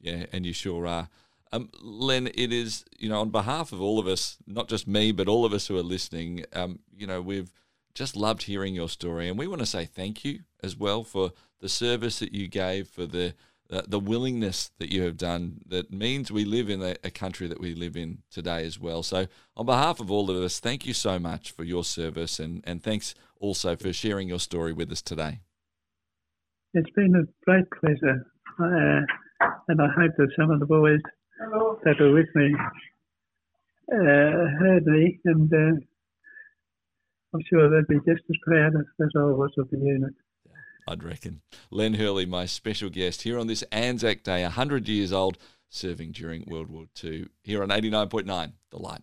Yeah, 0.00 0.16
yeah, 0.16 0.26
and 0.32 0.46
you 0.46 0.52
sure 0.52 0.86
are. 0.86 1.08
Um, 1.52 1.70
Len, 1.80 2.26
it 2.28 2.52
is 2.52 2.84
you 2.98 3.08
know 3.08 3.20
on 3.20 3.30
behalf 3.30 3.72
of 3.72 3.80
all 3.80 3.98
of 3.98 4.06
us, 4.06 4.36
not 4.46 4.68
just 4.68 4.86
me, 4.86 5.12
but 5.12 5.28
all 5.28 5.44
of 5.44 5.52
us 5.52 5.66
who 5.66 5.76
are 5.76 5.82
listening. 5.82 6.44
Um, 6.52 6.80
you 6.96 7.06
know, 7.06 7.20
we've 7.20 7.50
just 7.96 8.14
loved 8.14 8.42
hearing 8.42 8.74
your 8.74 8.90
story, 8.90 9.28
and 9.28 9.38
we 9.38 9.46
want 9.46 9.60
to 9.60 9.66
say 9.66 9.86
thank 9.86 10.24
you 10.24 10.40
as 10.62 10.76
well 10.76 11.02
for 11.02 11.32
the 11.60 11.68
service 11.68 12.18
that 12.18 12.32
you 12.32 12.46
gave, 12.46 12.88
for 12.88 13.06
the 13.06 13.34
uh, 13.68 13.82
the 13.88 13.98
willingness 13.98 14.70
that 14.78 14.92
you 14.92 15.02
have 15.02 15.16
done. 15.16 15.60
That 15.66 15.90
means 15.90 16.30
we 16.30 16.44
live 16.44 16.70
in 16.70 16.82
a, 16.82 16.94
a 17.02 17.10
country 17.10 17.48
that 17.48 17.58
we 17.58 17.74
live 17.74 17.96
in 17.96 18.18
today 18.30 18.64
as 18.64 18.78
well. 18.78 19.02
So, 19.02 19.26
on 19.56 19.66
behalf 19.66 19.98
of 19.98 20.10
all 20.10 20.30
of 20.30 20.36
us, 20.36 20.60
thank 20.60 20.86
you 20.86 20.92
so 20.92 21.18
much 21.18 21.50
for 21.50 21.64
your 21.64 21.82
service, 21.82 22.38
and 22.38 22.62
and 22.64 22.82
thanks 22.82 23.14
also 23.40 23.74
for 23.74 23.92
sharing 23.92 24.28
your 24.28 24.40
story 24.40 24.72
with 24.72 24.92
us 24.92 25.02
today. 25.02 25.40
It's 26.74 26.90
been 26.90 27.14
a 27.16 27.24
great 27.44 27.68
pleasure, 27.80 28.26
uh, 28.60 29.48
and 29.68 29.80
I 29.80 29.88
hope 29.96 30.12
that 30.18 30.28
some 30.38 30.50
of 30.50 30.60
the 30.60 30.66
boys 30.66 31.00
Hello. 31.40 31.80
that 31.84 31.98
were 31.98 32.12
with 32.12 32.28
me 32.34 32.54
uh, 33.90 34.46
heard 34.60 34.84
me 34.86 35.18
and 35.24 35.52
uh, 35.52 35.80
I'm 37.36 37.42
sure 37.50 37.68
they'd 37.68 37.86
be 37.86 37.98
just 37.98 38.24
as 38.30 38.36
proud 38.42 38.74
as, 38.74 38.86
as 39.00 39.10
I 39.14 39.24
was 39.24 39.50
of 39.58 39.68
the 39.70 39.76
unit. 39.76 40.14
I'd 40.88 41.04
reckon. 41.04 41.42
Len 41.70 41.94
Hurley, 41.94 42.24
my 42.24 42.46
special 42.46 42.88
guest 42.88 43.22
here 43.22 43.38
on 43.38 43.46
this 43.46 43.62
Anzac 43.70 44.22
Day, 44.22 44.42
100 44.42 44.88
years 44.88 45.12
old, 45.12 45.36
serving 45.68 46.12
during 46.12 46.44
World 46.46 46.70
War 46.70 46.86
II, 47.02 47.26
here 47.42 47.62
on 47.62 47.68
89.9 47.68 48.52
The 48.70 48.78
Light. 48.78 49.02